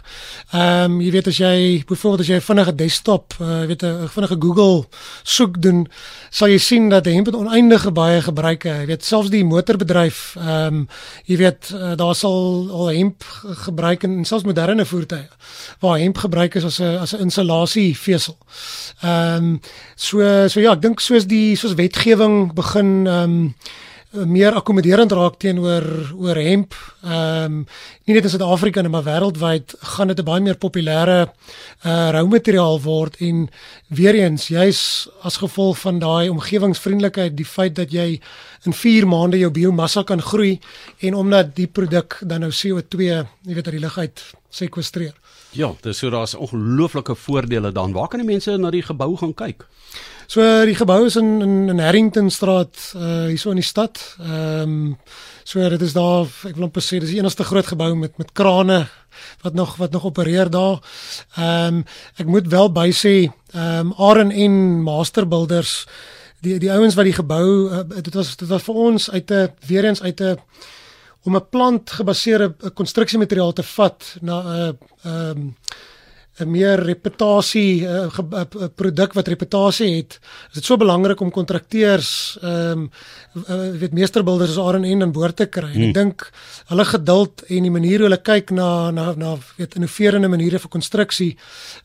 Ehm 0.52 0.98
um, 0.98 1.02
jy 1.02 1.12
weet 1.14 1.28
as 1.32 1.40
jy 1.40 1.84
byvoorbeeld 1.88 2.24
as 2.24 2.28
jy 2.28 2.38
'n 2.40 2.48
vinnige 2.48 2.76
desktop, 2.76 3.34
uh, 3.42 3.66
weet 3.66 3.84
'n 3.84 4.08
vinnige 4.08 4.38
Google 4.40 4.88
soek 5.24 5.62
doen, 5.62 5.88
sal 6.30 6.50
jy 6.50 6.58
sien 6.58 6.90
dat 6.90 7.06
hemp 7.06 7.26
het 7.26 7.36
oneindige 7.36 7.92
baie 7.92 8.22
gebruike. 8.22 8.70
Jy 8.70 8.86
weet 8.86 9.06
selfs 9.06 9.30
die 9.30 9.44
motorbedryf, 9.46 10.36
ehm 10.38 10.74
um, 10.74 10.88
jy 11.26 11.38
weet 11.38 11.72
uh, 11.74 11.96
daar 11.96 12.16
sal 12.16 12.70
al 12.72 12.88
hemp 12.88 13.24
gebruik 13.66 14.04
in 14.04 14.26
selfs 14.26 14.46
moderne 14.46 14.86
voertuie 14.86 15.28
waar 15.80 16.00
hemp 16.00 16.18
gebruik 16.18 16.56
is 16.56 16.66
as 16.66 16.80
'n 16.80 16.98
as 16.98 17.14
'n 17.14 17.22
insulasievesel. 17.22 18.38
Ehm 19.02 19.44
um, 19.44 19.60
so 19.96 20.48
so 20.48 20.60
ja, 20.60 20.72
ek 20.74 20.82
dink 20.82 21.00
soos 21.00 21.26
die 21.26 21.56
soos 21.56 21.74
wetgewing 21.74 22.54
begin 22.54 23.08
ehm 23.08 23.24
um, 23.24 23.56
Eh, 23.64 23.89
meer 24.10 24.56
akkommoderend 24.58 25.12
raak 25.14 25.36
teenoor 25.38 25.86
oor 26.18 26.38
hemp. 26.42 26.74
Ehm 27.04 27.44
um, 27.46 27.66
nie 28.10 28.16
net 28.16 28.26
in 28.26 28.32
Suid-Afrika 28.34 28.82
nie, 28.82 28.90
maar 28.90 29.06
wêreldwyd 29.06 29.76
gaan 29.96 30.08
dit 30.08 30.20
'n 30.20 30.26
baie 30.26 30.42
meer 30.42 30.58
populêre 30.58 31.30
uh 31.86 32.10
roumateriaal 32.12 32.82
word 32.82 33.16
en 33.22 33.50
weer 33.88 34.16
eens 34.16 34.48
jy's 34.48 35.08
as 35.22 35.38
gevolg 35.38 35.78
van 35.80 36.00
daai 36.00 36.30
omgewingsvriendelikheid, 36.30 37.38
die 37.38 37.46
feit 37.46 37.76
dat 37.76 37.92
jy 37.92 38.20
in 38.66 38.74
4 38.74 39.08
maande 39.08 39.38
jou 39.38 39.52
biomassa 39.52 40.04
kan 40.04 40.22
groei 40.22 40.60
en 41.00 41.14
omdat 41.14 41.56
die 41.56 41.68
produk 41.68 42.18
dan 42.22 42.40
nou 42.40 42.52
CO2, 42.52 42.98
jy 43.46 43.54
weet 43.54 43.68
uit 43.68 43.78
die 43.78 43.86
lug 43.86 43.98
uit 43.98 44.24
sekwestreer. 44.50 45.14
Ja, 45.52 45.74
dis 45.82 45.98
so 45.98 46.10
daar's 46.10 46.36
ongelooflike 46.36 47.16
voordele 47.16 47.72
dan. 47.72 47.94
Waar 47.94 48.08
kan 48.08 48.20
die 48.20 48.28
mense 48.28 48.58
na 48.58 48.70
die 48.70 48.82
gebou 48.82 49.16
gaan 49.18 49.34
kyk? 49.34 49.66
So 50.30 50.44
die 50.62 50.76
gebou 50.78 51.08
is 51.08 51.16
in 51.18 51.42
in, 51.42 51.54
in 51.74 51.80
Harringtonstraat 51.82 52.78
uh 52.94 53.24
hierso 53.32 53.50
in 53.50 53.58
die 53.64 53.66
stad. 53.66 53.98
Ehm 54.22 54.62
um, 54.62 54.98
so 55.44 55.70
dit 55.74 55.82
is 55.82 55.96
daar 55.96 56.30
ek 56.46 56.54
wil 56.54 56.68
amper 56.68 56.84
sê 56.86 57.00
dis 57.02 57.16
die 57.16 57.18
enigste 57.18 57.48
groot 57.50 57.66
gebou 57.66 57.96
met 57.98 58.14
met 58.22 58.30
krane 58.38 58.84
wat 59.42 59.58
nog 59.58 59.72
wat 59.82 59.92
nog 59.92 60.06
opereer 60.06 60.52
daar. 60.54 60.86
Ehm 61.34 61.80
um, 61.80 61.84
ek 62.22 62.30
moet 62.30 62.52
wel 62.54 62.70
by 62.70 62.92
sê 62.94 63.16
ehm 63.56 63.90
um, 63.98 64.30
en 64.30 64.84
Master 64.86 65.26
Builders 65.26 65.88
die 66.46 66.60
die 66.60 66.72
ouens 66.72 66.94
wat 66.94 67.10
die 67.10 67.18
gebou 67.18 67.46
uh, 67.74 67.82
dit 67.90 68.14
was 68.14 68.36
dit 68.38 68.50
was 68.54 68.64
vir 68.70 68.76
ons 68.76 69.10
uit 69.10 69.32
'n 69.32 69.50
weer 69.66 69.86
eens 69.86 70.02
uit 70.02 70.22
'n 70.22 70.38
om 71.26 71.36
'n 71.36 71.50
plant 71.50 71.90
gebaseerde 71.90 72.54
konstruksiemateriaal 72.74 73.54
te 73.54 73.64
vat 73.64 74.18
na 74.22 74.42
'n 74.42 74.46
uh, 74.46 74.74
ehm 75.04 75.38
um, 75.38 75.56
'n 76.40 76.52
meer 76.52 76.80
reputasie 76.80 77.86
'n 77.86 78.72
produk 78.76 79.14
wat 79.14 79.28
reputasie 79.28 79.96
het. 79.98 80.20
Is 80.50 80.60
dit 80.60 80.66
so 80.66 80.78
belangrik 80.78 81.20
om 81.22 81.32
kontrakteurs 81.32 82.38
ehm 82.42 82.72
um, 82.72 82.92
uh, 83.50 83.72
weet 83.80 83.94
meesterbilders 83.94 84.58
as 84.58 84.76
R&N 84.76 85.02
aan 85.02 85.12
boord 85.12 85.36
te 85.36 85.46
kry. 85.46 85.72
Hmm. 85.74 85.90
Ek 85.90 85.94
dink 85.94 86.32
hulle 86.68 86.86
geduld 86.86 87.44
en 87.48 87.64
die 87.64 87.72
manier 87.72 88.00
hoe 88.00 88.10
hulle 88.10 88.22
kyk 88.22 88.52
na 88.52 88.92
na 88.92 89.14
na 89.16 89.38
weet 89.58 89.76
innoverende 89.76 90.28
maniere 90.28 90.60
vir 90.60 90.70
konstruksie. 90.70 91.38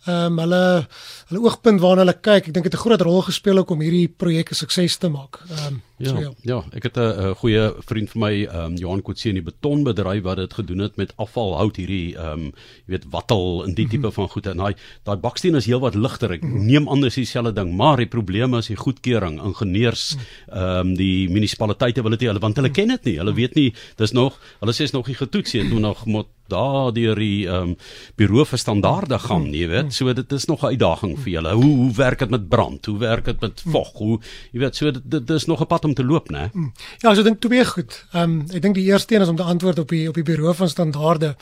Ehm 0.07 0.33
um, 0.33 0.38
hulle 0.38 0.87
hulle 1.28 1.40
oogpunt 1.40 1.81
waarna 1.81 2.05
hulle 2.05 2.21
kyk, 2.21 2.49
ek 2.49 2.52
dink 2.55 2.64
dit 2.64 2.73
het 2.73 2.81
'n 2.81 2.85
groot 2.85 3.00
rol 3.00 3.23
gespeel 3.23 3.62
om 3.64 3.81
hierdie 3.81 4.09
projek 4.09 4.50
'n 4.50 4.55
sukses 4.55 4.97
te 4.97 5.09
maak. 5.09 5.40
Ehm 5.50 5.67
um, 5.67 5.83
Ja, 5.97 6.11
so, 6.11 6.19
ja, 6.19 6.31
ja, 6.43 6.57
ek 6.75 6.89
het 6.89 6.97
'n 6.99 7.35
goeie 7.39 7.73
vriend 7.87 8.11
vir 8.11 8.21
my, 8.21 8.33
ehm 8.45 8.73
um, 8.73 8.77
Johan 8.77 9.03
Kotse 9.03 9.29
in 9.29 9.37
die 9.39 9.47
betonbedryf 9.47 10.23
wat 10.23 10.37
dit 10.37 10.55
gedoen 10.55 10.79
het 10.79 10.97
met 10.97 11.13
afvalhout 11.17 11.77
hierdie 11.77 12.17
ehm 12.17 12.33
um, 12.33 12.45
jy 12.87 12.97
weet 12.97 13.05
wattel 13.11 13.65
en 13.65 13.75
die 13.75 13.87
tipe 13.87 13.97
mm 13.97 14.03
-hmm. 14.03 14.13
van 14.13 14.29
goed 14.29 14.47
en 14.47 14.57
daai 14.57 14.75
daai 15.05 15.17
baksteen 15.17 15.55
is 15.55 15.67
heelwat 15.67 15.95
ligter. 15.95 16.33
Ek 16.33 16.43
mm 16.43 16.51
-hmm. 16.51 16.67
neem 16.67 16.89
anders 16.89 17.15
dieselfde 17.15 17.53
ding, 17.53 17.77
maar 17.77 17.97
die 17.97 18.07
probleem 18.07 18.55
is 18.55 18.67
die 18.67 18.77
goedkeuring, 18.77 19.43
ingenieurs, 19.43 20.17
ehm 20.49 20.89
um, 20.89 20.95
die 20.95 21.31
munisipaliteite 21.31 22.03
wil 22.03 22.11
dit 22.11 22.21
nie, 22.21 22.29
hulle 22.29 22.41
want 22.41 22.57
hulle 22.57 22.71
ken 22.71 22.89
dit 22.89 23.05
nie. 23.05 23.19
Hulle 23.19 23.35
weet 23.35 23.55
nie, 23.55 23.75
dis 23.97 24.13
nog, 24.13 24.41
hulle 24.61 24.73
sê 24.73 24.83
is 24.83 24.93
nog 24.93 25.07
nie 25.07 25.17
getoets 25.17 25.53
nie, 25.53 25.69
toe 25.69 25.81
nog 25.81 26.05
moet 26.07 26.27
daardeur 26.53 27.19
die 27.19 27.47
ehm 27.47 27.71
um, 27.71 27.77
bureau 28.17 28.45
vir 28.45 28.59
standaarde 28.59 29.19
gaan, 29.19 29.47
jy 29.55 29.69
weet. 29.69 29.93
So 29.95 30.13
dit 30.13 30.33
is 30.33 30.47
nog 30.47 30.63
'n 30.63 30.75
uitdaging 30.75 31.19
vir 31.19 31.33
julle. 31.33 31.55
Hoe 31.55 31.77
hoe 31.77 31.93
werk 31.95 32.19
dit 32.19 32.31
met 32.31 32.49
brand? 32.49 32.87
Hoe 32.87 32.99
werk 32.99 33.25
dit 33.25 33.41
met 33.41 33.63
vog? 33.67 33.93
Hoe 33.93 34.21
jy 34.53 34.61
weet, 34.61 34.77
so 34.77 34.91
dit, 34.91 35.03
dit 35.05 35.31
is 35.31 35.47
nog 35.47 35.61
'n 35.61 35.67
pad 35.67 35.85
om 35.85 35.95
te 35.95 36.05
loop, 36.05 36.31
né? 36.31 36.51
Mm. 36.53 36.73
Ja, 36.99 37.15
so 37.15 37.23
dink 37.23 37.41
twee 37.41 37.65
goed. 37.65 38.07
Ehm 38.13 38.23
um, 38.23 38.45
ek 38.51 38.63
dink 38.63 38.75
die 38.75 38.85
eerste 38.85 39.15
een 39.15 39.23
is 39.23 39.29
om 39.29 39.37
te 39.37 39.43
antwoord 39.43 39.79
op 39.79 39.89
die 39.89 40.09
op 40.09 40.15
die 40.15 40.23
bureau 40.23 40.55
van 40.55 40.69
standaarde. 40.69 41.37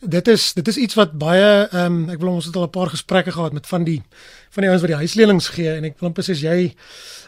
Dit 0.00 0.28
is 0.28 0.52
dit 0.52 0.68
is 0.68 0.76
iets 0.76 0.94
wat 0.94 1.18
baie 1.18 1.68
ehm 1.68 1.84
um, 1.84 2.08
ek 2.08 2.20
wil 2.20 2.32
ons 2.32 2.46
het 2.46 2.56
al 2.56 2.64
'n 2.64 2.70
paar 2.70 2.90
gesprekke 2.90 3.32
gehad 3.32 3.52
met 3.52 3.66
van 3.66 3.84
die 3.84 4.02
van 4.50 4.62
die 4.62 4.70
ouens 4.70 4.82
wat 4.82 4.90
die 4.90 5.02
huislenings 5.04 5.48
gee 5.48 5.70
en 5.76 5.84
ek 5.84 6.00
wil 6.00 6.10
sê 6.10 6.30
as 6.30 6.40
jy 6.40 6.74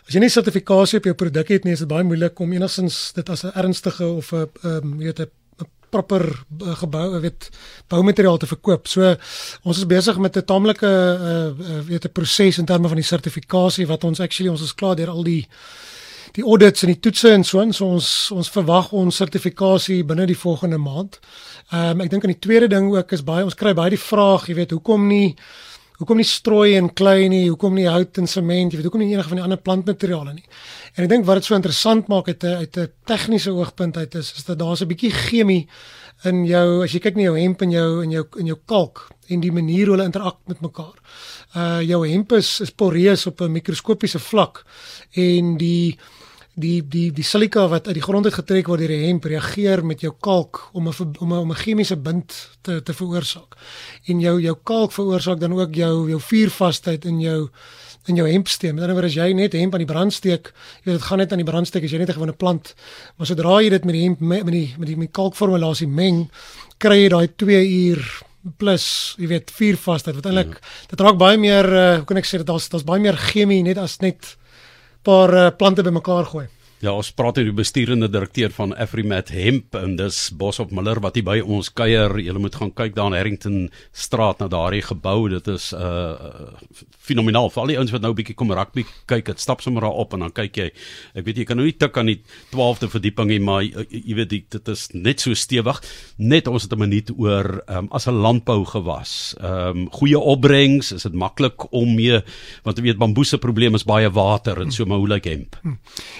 as 0.06 0.14
jy 0.14 0.20
nie 0.20 0.28
sertifikasie 0.28 0.98
op 0.98 1.04
jou 1.04 1.14
produk 1.14 1.48
het 1.48 1.64
nie, 1.64 1.72
is 1.72 1.78
dit 1.78 1.88
baie 1.88 2.04
moeilik 2.04 2.40
om 2.40 2.52
enigstens 2.52 3.12
dit 3.12 3.28
as 3.28 3.44
'n 3.44 3.52
ernstige 3.54 4.06
of 4.06 4.32
'n 4.32 4.48
ehm 4.62 4.76
um, 4.76 5.00
jy 5.00 5.06
weet 5.06 5.20
'n 5.20 5.30
proper 5.92 6.24
uh, 6.32 6.74
gebou 6.80 7.20
weet 7.20 7.48
boumateriaal 7.92 8.40
te 8.40 8.48
verkoop. 8.50 8.88
So 8.88 9.14
ons 9.62 9.78
is 9.78 9.86
besig 9.86 10.18
met 10.18 10.36
'n 10.36 10.48
taamlike 10.48 10.88
uh, 10.88 11.80
weet 11.86 12.08
'n 12.08 12.12
proses 12.12 12.58
in 12.58 12.68
terme 12.68 12.88
van 12.88 13.00
die 13.00 13.10
sertifikasie 13.12 13.86
wat 13.86 14.04
ons 14.04 14.20
actually 14.20 14.50
ons 14.50 14.62
is 14.62 14.74
klaar 14.74 14.96
deur 14.96 15.12
al 15.12 15.24
die 15.24 15.46
die 16.32 16.44
audits 16.44 16.82
en 16.82 16.88
die 16.88 17.00
toetse 17.00 17.30
en 17.30 17.44
so 17.44 17.60
en 17.60 17.72
so 17.76 17.86
ons 17.86 18.30
ons 18.32 18.50
verwag 18.54 18.92
ons 18.96 19.16
sertifikasie 19.16 20.04
binne 20.04 20.26
die 20.26 20.38
volgende 20.38 20.78
maand. 20.78 21.20
Ehm 21.72 21.90
um, 21.90 22.00
ek 22.00 22.10
dink 22.10 22.24
aan 22.24 22.34
die 22.34 22.46
tweede 22.46 22.68
ding 22.68 22.88
ook 22.94 23.12
is 23.12 23.24
baie 23.24 23.44
ons 23.44 23.58
kry 23.58 23.74
baie 23.74 23.90
die 23.90 24.00
vraag, 24.00 24.48
jy 24.48 24.54
weet, 24.54 24.70
hoekom 24.70 25.06
nie 25.08 25.36
Hoekom 26.00 26.16
nie 26.16 26.26
strooi 26.26 26.76
en 26.78 26.88
klei 26.94 27.28
nie? 27.28 27.48
Hoekom 27.48 27.74
nie 27.74 27.88
hout 27.90 28.18
en 28.18 28.26
sement? 28.26 28.72
Jy 28.72 28.78
weet 28.80 28.88
hoekom 28.88 29.02
nie 29.04 29.12
enige 29.12 29.28
van 29.28 29.40
die 29.40 29.44
ander 29.44 29.60
plantmateriale 29.60 30.34
nie? 30.34 30.44
En 30.96 31.04
ek 31.04 31.10
dink 31.12 31.26
wat 31.28 31.40
dit 31.40 31.48
so 31.48 31.56
interessant 31.58 32.08
maak 32.08 32.28
uit 32.28 32.44
'n 32.44 32.56
uit 32.64 32.76
'n 32.78 32.92
tegniese 33.06 33.52
oogpunt 33.52 33.96
uit 33.96 34.14
is 34.14 34.32
is 34.36 34.44
dat 34.44 34.58
daar's 34.58 34.82
'n 34.82 34.88
bietjie 34.88 35.10
chemie 35.10 35.68
in 36.24 36.44
jou 36.46 36.82
as 36.84 36.92
jy 36.92 37.00
kyk 37.00 37.16
na 37.16 37.22
jou 37.22 37.38
hemp 37.38 37.62
en 37.62 37.70
jou 37.70 38.02
in 38.02 38.10
jou 38.10 38.24
in 38.38 38.46
jou 38.46 38.58
kalk 38.66 39.08
en 39.28 39.40
die 39.40 39.52
manier 39.52 39.86
hoe 39.86 39.96
hulle 39.96 40.10
interak 40.10 40.38
met 40.46 40.60
mekaar. 40.60 40.96
Uh 41.56 41.80
jou 41.80 42.08
hemp 42.08 42.32
is, 42.32 42.60
is 42.60 42.70
poreus 42.70 43.26
op 43.26 43.40
'n 43.40 43.52
mikroskopiese 43.52 44.18
vlak 44.18 44.64
en 45.14 45.56
die 45.56 45.98
die 46.54 46.82
die 46.84 47.10
die 47.12 47.24
silika 47.24 47.64
wat 47.68 47.86
uit 47.86 47.96
die 47.96 48.04
grond 48.04 48.26
uit 48.28 48.34
getrek 48.34 48.68
word 48.68 48.82
deur 48.84 48.92
die 48.92 49.06
hemp 49.06 49.24
reageer 49.24 49.84
met 49.84 50.02
jou 50.04 50.12
kalk 50.20 50.60
om 50.72 50.88
'n 50.88 50.94
om 51.20 51.32
'n 51.32 51.38
om 51.38 51.50
'n 51.50 51.56
chemiese 51.56 51.96
bind 51.96 52.50
te 52.62 52.82
te 52.82 52.92
veroorsaak. 52.92 53.56
En 54.06 54.20
jou 54.20 54.40
jou 54.40 54.56
kalk 54.64 54.92
veroorsaak 54.92 55.40
dan 55.40 55.52
ook 55.52 55.74
jou 55.74 56.08
jou 56.08 56.20
vuurvasheid 56.20 57.04
in 57.04 57.20
jou 57.20 57.48
in 58.06 58.16
jou 58.16 58.28
hempstem. 58.28 58.74
Met 58.74 58.82
ander 58.82 58.96
woorde 58.96 59.08
as 59.08 59.14
jy 59.14 59.32
net 59.32 59.52
hemp 59.52 59.72
aan 59.72 59.84
die 59.84 59.92
brand 59.94 60.12
steek, 60.12 60.52
jy 60.82 60.90
weet 60.90 60.98
dit 60.98 61.06
gaan 61.06 61.18
net 61.18 61.32
aan 61.32 61.38
die 61.38 61.50
brand 61.50 61.66
steek 61.66 61.84
as 61.84 61.90
jy 61.90 61.98
net 61.98 62.08
'n 62.08 62.12
gewone 62.12 62.32
plant. 62.32 62.74
Maar 63.16 63.26
sodra 63.26 63.60
jy 63.62 63.70
dit 63.70 63.84
met 63.84 63.94
die 63.94 64.02
hemp 64.02 64.20
met 64.20 64.46
die 64.46 64.74
met 64.78 64.88
die 64.88 64.96
met 64.96 65.12
kalkformulasie 65.12 65.88
meng, 65.88 66.30
kry 66.78 67.02
jy 67.02 67.08
daai 67.08 67.28
2 67.36 67.68
uur 67.68 68.22
plus 68.58 69.14
jy 69.20 69.28
weet 69.30 69.50
vuurvasheid 69.54 70.16
wat 70.18 70.26
eintlik 70.26 70.54
mm. 70.56 70.70
dit 70.90 71.00
raak 71.00 71.18
baie 71.20 71.38
meer 71.38 71.68
uh, 71.72 71.96
hoe 72.00 72.04
kan 72.08 72.16
ek 72.16 72.26
sê 72.26 72.40
dit 72.42 72.46
daar's 72.46 72.68
daar's 72.72 72.86
baie 72.86 73.00
meer 73.00 73.16
chemie 73.16 73.62
net 73.62 73.78
as 73.78 74.00
net 74.02 74.36
paar 75.02 75.34
uh, 75.34 75.50
plante 75.56 75.82
bymekaar 75.82 76.24
gooi. 76.30 76.46
Ja, 76.82 76.90
ons 76.98 77.12
praat 77.14 77.36
hier 77.38 77.46
die 77.46 77.54
bestuurende 77.54 78.08
direkteur 78.10 78.50
van 78.50 78.72
Afrimat 78.74 79.28
Hemp 79.30 79.76
en 79.78 79.92
dis 80.00 80.16
Bosop 80.34 80.72
Miller 80.74 80.98
wat 80.98 81.14
hier 81.14 81.22
by 81.28 81.36
ons 81.38 81.68
kuier. 81.70 82.16
Jy 82.18 82.32
moet 82.34 82.56
gaan 82.58 82.72
kyk 82.74 82.96
daar 82.96 83.12
in 83.12 83.14
Harrington 83.14 83.58
straat 83.94 84.42
na 84.42 84.48
daardie 84.50 84.80
gebou. 84.82 85.28
Dit 85.30 85.46
is 85.52 85.68
uh 85.78 86.50
fenomenaal. 87.02 87.50
Vir 87.54 87.62
al 87.62 87.70
die 87.70 87.76
ouens 87.78 87.92
wat 87.94 88.02
nou 88.02 88.10
'n 88.10 88.18
bietjie 88.18 88.34
kom 88.34 88.50
rugby 88.50 88.82
kyk, 89.06 89.26
dit 89.26 89.40
stap 89.40 89.62
sommer 89.62 89.82
daar 89.82 89.94
op 89.94 90.14
en 90.14 90.26
dan 90.26 90.32
kyk 90.32 90.56
jy. 90.56 90.66
Ek 91.14 91.24
weet 91.24 91.36
jy 91.36 91.44
kan 91.44 91.56
nou 91.56 91.66
nie 91.66 91.76
tik 91.78 91.96
aan 91.96 92.06
die 92.06 92.20
12de 92.50 92.88
verdieping 92.90 93.28
nie, 93.28 93.38
maar 93.38 93.62
jy, 93.62 93.86
jy 93.90 94.14
weet 94.14 94.30
die, 94.30 94.44
dit 94.50 94.68
is 94.68 94.88
net 94.92 95.20
so 95.20 95.34
stewig. 95.34 95.80
Net 96.18 96.48
ons 96.48 96.62
het 96.62 96.72
'n 96.72 96.78
minuut 96.78 97.10
oor 97.16 97.62
um, 97.68 97.88
as 97.92 98.08
'n 98.08 98.18
landbou 98.18 98.64
gewas. 98.64 99.36
Ehm 99.38 99.86
um, 99.86 99.88
goeie 99.90 100.18
opbrengs, 100.18 100.92
is 100.92 101.02
dit 101.02 101.14
maklik 101.14 101.72
om 101.72 101.94
mee 101.94 102.22
want 102.64 102.76
jy 102.76 102.82
weet 102.82 102.98
bamboe 102.98 103.24
se 103.24 103.38
probleem 103.38 103.74
is 103.74 103.84
baie 103.84 104.10
water 104.10 104.60
en 104.60 104.72
so 104.72 104.84
maar 104.84 104.98
hoe 104.98 105.08
lyk 105.08 105.24
hemp? 105.24 105.56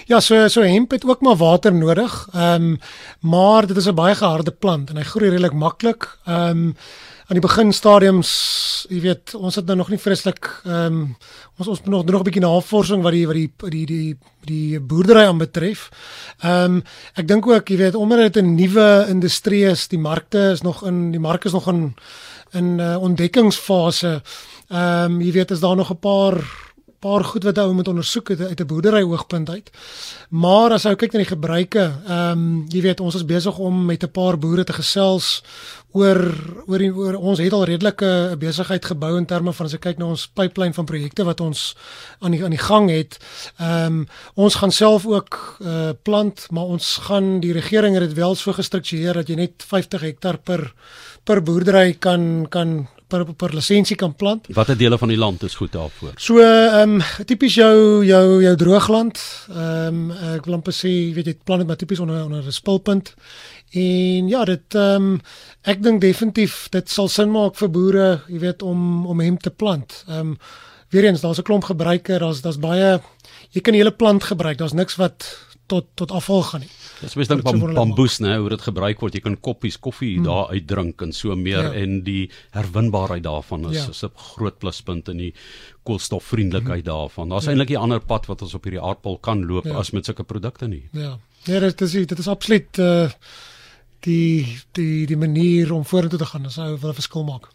Ja, 0.07 0.19
so 0.19 0.47
so 0.53 0.61
hemp 0.61 0.91
het 0.91 1.05
ook 1.05 1.21
maar 1.21 1.39
water 1.39 1.73
nodig. 1.73 2.27
Ehm 2.33 2.73
um, 2.73 2.79
maar 3.19 3.67
dit 3.67 3.77
is 3.77 3.87
'n 3.87 3.95
baie 3.95 4.15
geharde 4.15 4.51
plant 4.51 4.89
en 4.89 4.97
hy 4.97 5.03
groei 5.03 5.29
redelik 5.29 5.53
maklik. 5.53 6.17
Ehm 6.25 6.49
um, 6.49 6.75
aan 7.27 7.39
die 7.39 7.47
begin 7.47 7.71
stadiums, 7.71 8.31
jy 8.89 8.99
weet, 9.01 9.31
ons 9.35 9.55
het 9.55 9.65
nou 9.65 9.77
nog 9.77 9.89
nie 9.89 9.99
vreeslik 9.99 10.49
ehm 10.65 10.85
um, 10.85 11.15
ons 11.57 11.67
ons 11.67 11.79
moet 11.81 11.89
nog 11.89 12.05
nog 12.05 12.19
'n 12.19 12.23
bietjie 12.23 12.41
navorsing 12.41 13.01
wat 13.03 13.11
die 13.11 13.27
wat 13.27 13.35
die 13.35 13.49
die 13.71 13.85
die 13.85 14.17
die 14.45 14.79
boerdery 14.79 15.25
aanbetref. 15.25 15.89
Ehm 16.41 16.63
um, 16.63 16.83
ek 17.15 17.27
dink 17.27 17.47
ook, 17.47 17.69
jy 17.69 17.77
weet, 17.77 17.95
omdat 17.95 18.33
dit 18.33 18.43
'n 18.43 18.55
nuwe 18.55 19.05
industrie 19.09 19.65
is, 19.65 19.87
die 19.87 19.99
markte 19.99 20.51
is 20.51 20.61
nog 20.61 20.83
in 20.85 21.11
die 21.11 21.19
mark 21.19 21.45
is 21.45 21.51
nog 21.51 21.67
in 21.67 21.95
in 22.51 22.79
uh, 22.79 23.01
ontdekkingsfase. 23.01 24.21
Ehm 24.69 25.11
um, 25.11 25.21
jy 25.21 25.31
weet, 25.31 25.51
is 25.51 25.59
daar 25.59 25.75
nog 25.75 25.91
'n 25.91 25.99
paar 25.99 26.43
paar 27.03 27.23
goed 27.27 27.43
wat 27.43 27.59
ou 27.61 27.73
moet 27.75 27.91
ondersoek 27.91 28.29
uit, 28.31 28.41
uit 28.41 28.61
'n 28.61 28.69
boerdery 28.71 29.03
oogpunt 29.03 29.49
uit. 29.49 29.71
Maar 30.29 30.71
as 30.71 30.85
ou 30.85 30.95
kyk 30.95 31.13
na 31.13 31.19
die 31.19 31.33
gebruike, 31.35 31.83
ehm 32.07 32.31
um, 32.31 32.65
jy 32.69 32.81
weet 32.81 32.99
ons 32.99 33.15
is 33.15 33.25
besig 33.25 33.57
om 33.57 33.85
met 33.85 34.03
'n 34.03 34.11
paar 34.11 34.37
boere 34.37 34.63
te 34.63 34.73
gesels 34.73 35.43
oor 35.93 36.19
oor 36.67 36.81
die, 36.81 36.89
oor 36.93 37.15
ons 37.15 37.39
het 37.39 37.53
al 37.53 37.65
redelike 37.69 38.35
besigheid 38.41 38.85
gebou 38.85 39.17
in 39.17 39.27
terme 39.29 39.53
van 39.53 39.65
as 39.65 39.75
ek 39.77 39.83
kyk 39.85 39.99
na 40.01 40.09
ons 40.13 40.25
pipeline 40.27 40.73
van 40.73 40.87
projekte 40.89 41.25
wat 41.27 41.41
ons 41.43 41.75
aan 42.19 42.31
die 42.31 42.43
aan 42.43 42.55
die 42.55 42.65
gang 42.69 42.89
het. 42.89 43.19
Ehm 43.59 43.85
um, 43.85 44.07
ons 44.35 44.55
gaan 44.55 44.71
self 44.71 45.05
ook 45.05 45.57
uh, 45.61 45.91
plant, 46.03 46.47
maar 46.51 46.65
ons 46.75 46.97
gaan 47.07 47.39
die 47.39 47.53
regering 47.53 47.95
het 47.95 48.07
dit 48.07 48.17
wel 48.17 48.35
so 48.35 48.53
gestruktureer 48.53 49.13
dat 49.13 49.29
jy 49.29 49.35
net 49.35 49.63
50 49.67 50.01
hektaar 50.01 50.37
per 50.37 50.73
per 51.23 51.43
boerdery 51.43 51.93
kan 51.93 52.47
kan 52.49 52.87
per 53.13 53.25
per 53.37 53.53
lisensie 53.53 53.97
kan 53.99 54.15
plant. 54.17 54.49
Watter 54.57 54.77
dele 54.77 54.97
van 54.97 55.11
die 55.13 55.19
land 55.19 55.43
is 55.45 55.55
goed 55.59 55.73
daarvoor? 55.75 56.15
So 56.17 56.41
ehm 56.41 56.97
um, 56.97 57.25
tipies 57.29 57.57
jou 57.59 58.03
jou 58.05 58.41
jou 58.43 58.55
droogland. 58.65 59.21
Ehm 59.53 60.09
um, 60.11 60.11
ek 60.35 60.49
wil 60.49 60.59
amper 60.59 60.75
sê 60.75 60.91
weet 61.15 61.31
jy 61.31 61.37
plant 61.43 61.63
dit 61.63 61.69
maar 61.69 61.79
tipies 61.81 62.01
onder 62.03 62.25
onder 62.25 62.43
'n 62.43 62.51
spulpunt. 62.51 63.13
En 63.73 64.27
ja, 64.27 64.43
dit 64.45 64.75
ehm 64.75 65.13
um, 65.13 65.21
ek 65.63 65.83
dink 65.83 66.01
definitief 66.01 66.67
dit 66.69 66.89
sal 66.89 67.07
sin 67.07 67.31
maak 67.31 67.55
vir 67.55 67.69
boere, 67.69 68.21
jy 68.27 68.39
weet 68.39 68.61
om 68.61 69.05
om 69.05 69.19
hem 69.19 69.37
te 69.37 69.49
plant. 69.49 70.03
Ehm 70.07 70.19
um, 70.19 70.37
weer 70.89 71.05
eens 71.05 71.21
daar's 71.21 71.39
'n 71.39 71.43
klomp 71.49 71.63
gebruiker, 71.63 72.19
daar's 72.19 72.41
daar's 72.41 72.59
baie 72.59 73.01
jy 73.53 73.61
kan 73.61 73.75
die 73.75 73.81
hele 73.81 73.93
plant 73.95 74.23
gebruik. 74.23 74.57
Daar's 74.57 74.73
niks 74.77 74.97
wat 75.01 75.27
tot 75.73 75.89
tot 75.99 76.13
afval 76.19 76.43
gaan 76.49 76.63
nie. 76.65 76.71
Dis 77.01 77.15
mens 77.19 77.31
dink 77.31 77.43
van 77.47 77.75
bamboes 77.75 78.19
nê 78.23 78.37
hoe 78.37 78.49
dit 78.53 78.65
gebruik 78.67 79.03
word. 79.03 79.17
Jy 79.17 79.23
kan 79.25 79.37
koppies 79.47 79.79
koffie 79.81 80.15
hmm. 80.15 80.27
daar 80.29 80.53
uitdrink 80.53 81.01
en 81.05 81.13
so 81.15 81.35
meer 81.39 81.69
ja. 81.69 81.73
en 81.83 81.99
die 82.05 82.29
herwinbaarheid 82.55 83.25
daarvan 83.25 83.69
is 83.71 83.79
ja. 83.81 83.89
is 83.89 84.03
'n 84.03 84.13
groot 84.35 84.59
pluspunt 84.59 85.09
in 85.09 85.17
die 85.17 85.33
koolstofvriendelikheid 85.83 86.85
hmm. 86.85 86.93
daarvan. 86.93 87.29
Daar's 87.29 87.49
ja. 87.49 87.51
eintlik 87.51 87.75
'n 87.75 87.83
ander 87.87 87.99
pad 87.99 88.29
wat 88.31 88.41
ons 88.41 88.53
op 88.53 88.63
hierdie 88.63 88.81
aardbol 88.81 89.17
kan 89.19 89.45
loop 89.45 89.65
ja. 89.65 89.77
as 89.81 89.91
met 89.91 90.05
sulke 90.05 90.23
produkte 90.23 90.67
nie. 90.67 90.89
Ja. 90.91 91.17
Ja, 91.43 91.59
dit 91.59 91.81
is 91.81 91.91
dit 91.91 92.19
is 92.19 92.27
absoluut 92.27 92.77
uh 92.79 93.09
die 94.03 94.59
die 94.71 95.05
die 95.07 95.17
manier 95.17 95.71
om 95.73 95.85
vorentoe 95.85 96.19
te 96.19 96.25
gaan. 96.25 96.43
Dit 96.43 96.51
sou 96.51 96.73
'n 96.75 96.93
verskil 96.93 97.23
maak. 97.23 97.53